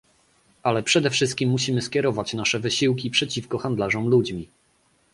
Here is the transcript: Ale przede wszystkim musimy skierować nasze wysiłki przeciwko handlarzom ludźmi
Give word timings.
Ale 0.63 0.83
przede 0.83 1.09
wszystkim 1.09 1.49
musimy 1.49 1.81
skierować 1.81 2.33
nasze 2.33 2.59
wysiłki 2.59 3.09
przeciwko 3.09 3.57
handlarzom 3.57 4.07
ludźmi 4.07 4.47